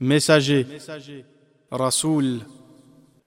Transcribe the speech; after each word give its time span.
Messager, 0.00 0.66
Rasoul, 1.70 2.40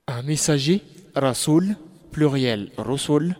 Un 0.06 0.22
messager, 0.24 0.82
Rasoul, 1.16 1.78
pluriel 2.12 2.72
Rasoul, 2.78 3.38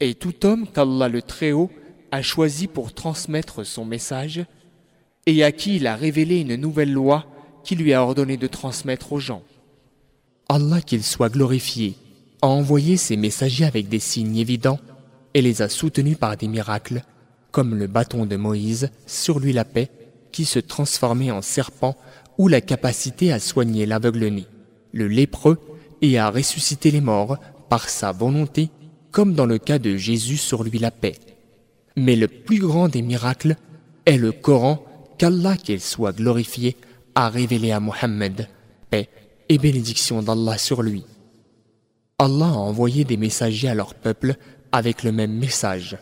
est 0.00 0.18
tout 0.18 0.44
homme 0.44 0.66
qu'Allah 0.68 1.08
le 1.08 1.22
Très-Haut 1.22 1.70
a 2.10 2.20
choisi 2.20 2.66
pour 2.66 2.92
transmettre 2.92 3.64
son 3.64 3.86
message 3.86 4.44
et 5.24 5.42
à 5.42 5.50
qui 5.50 5.76
il 5.76 5.86
a 5.86 5.96
révélé 5.96 6.40
une 6.40 6.56
nouvelle 6.56 6.92
loi 6.92 7.24
qui 7.64 7.74
lui 7.74 7.94
a 7.94 8.02
ordonné 8.02 8.36
de 8.36 8.46
transmettre 8.46 9.14
aux 9.14 9.18
gens. 9.18 9.42
Allah 10.50 10.82
qu'il 10.82 11.02
soit 11.02 11.30
glorifié 11.30 11.94
a 12.42 12.48
envoyé 12.48 12.98
ses 12.98 13.16
messagers 13.16 13.64
avec 13.64 13.88
des 13.88 13.98
signes 13.98 14.36
évidents 14.36 14.80
et 15.32 15.40
les 15.40 15.62
a 15.62 15.70
soutenus 15.70 16.18
par 16.18 16.36
des 16.36 16.48
miracles, 16.48 17.02
comme 17.50 17.74
le 17.74 17.86
bâton 17.86 18.26
de 18.26 18.36
Moïse, 18.36 18.90
sur 19.06 19.38
lui 19.38 19.54
la 19.54 19.64
paix, 19.64 19.90
qui 20.32 20.44
se 20.44 20.58
transformait 20.58 21.30
en 21.30 21.42
serpent, 21.42 21.96
ou 22.38 22.48
la 22.48 22.60
capacité 22.60 23.32
à 23.32 23.38
soigner 23.38 23.86
l'aveugle-né, 23.86 24.46
le 24.92 25.08
lépreux 25.08 25.58
et 26.00 26.18
à 26.18 26.30
ressusciter 26.30 26.90
les 26.90 27.00
morts 27.00 27.38
par 27.68 27.88
sa 27.88 28.12
volonté, 28.12 28.70
comme 29.10 29.34
dans 29.34 29.46
le 29.46 29.58
cas 29.58 29.78
de 29.78 29.96
Jésus 29.96 30.36
sur 30.36 30.64
lui 30.64 30.78
la 30.78 30.90
paix. 30.90 31.14
Mais 31.96 32.16
le 32.16 32.28
plus 32.28 32.58
grand 32.58 32.88
des 32.88 33.02
miracles 33.02 33.56
est 34.06 34.16
le 34.16 34.32
Coran 34.32 34.84
qu'Allah, 35.18 35.56
qu'il 35.56 35.80
soit 35.80 36.16
glorifié, 36.16 36.76
a 37.14 37.28
révélé 37.28 37.70
à 37.70 37.80
Mohammed, 37.80 38.48
paix 38.90 39.08
et 39.48 39.58
bénédiction 39.58 40.22
d'Allah 40.22 40.58
sur 40.58 40.82
lui. 40.82 41.04
Allah 42.18 42.46
a 42.46 42.56
envoyé 42.56 43.04
des 43.04 43.16
messagers 43.16 43.68
à 43.68 43.74
leur 43.74 43.94
peuple 43.94 44.36
avec 44.70 45.02
le 45.02 45.12
même 45.12 45.32
message. 45.32 45.98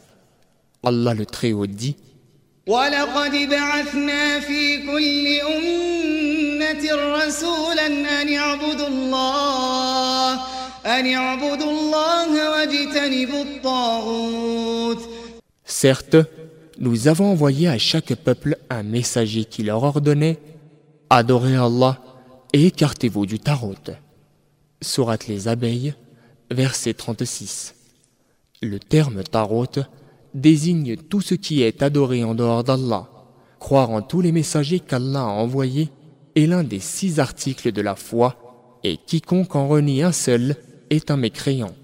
Allah 0.82 1.14
le 1.14 1.26
Très-Haut 1.26 1.66
dit 1.66 1.96
ولقد 2.69 3.31
بعثنا 3.31 4.39
في 4.39 4.77
كل 4.77 5.27
أمة 5.55 6.83
رسولا 6.93 7.87
أن 8.21 8.33
اعبدوا 8.33 8.87
الله 8.87 10.33
أن 10.85 11.13
اعبدوا 11.13 11.71
الله 11.71 12.51
واجتنبوا 12.51 13.43
الطاغوت 13.43 14.99
Certes, 15.67 16.17
nous 16.79 17.07
avons 17.07 17.31
envoyé 17.31 17.67
à 17.67 17.77
chaque 17.77 18.13
peuple 18.15 18.57
un 18.69 18.83
messager 18.83 19.45
qui 19.45 19.63
leur 19.63 19.83
ordonnait 19.83 20.37
Adorez 21.09 21.55
Allah 21.55 21.99
et 22.53 22.67
écartez-vous 22.67 23.25
du 23.25 23.39
tarot. 23.39 23.75
Sourate 24.81 25.27
les 25.27 25.47
abeilles, 25.47 25.93
verset 26.51 26.93
36. 26.93 27.75
Le 28.61 28.79
terme 28.79 29.23
tarot 29.23 29.65
désigne 30.34 30.96
tout 30.96 31.20
ce 31.20 31.34
qui 31.34 31.62
est 31.62 31.82
adoré 31.82 32.24
en 32.24 32.34
dehors 32.34 32.64
d'Allah. 32.64 33.08
Croire 33.58 33.90
en 33.90 34.02
tous 34.02 34.20
les 34.20 34.32
messagers 34.32 34.80
qu'Allah 34.80 35.22
a 35.22 35.26
envoyés 35.26 35.90
est 36.34 36.46
l'un 36.46 36.64
des 36.64 36.78
six 36.78 37.20
articles 37.20 37.72
de 37.72 37.82
la 37.82 37.96
foi, 37.96 38.36
et 38.84 38.96
quiconque 38.96 39.56
en 39.56 39.68
renie 39.68 40.02
un 40.02 40.12
seul 40.12 40.56
est 40.88 41.10
un 41.10 41.16
mécréant. 41.16 41.74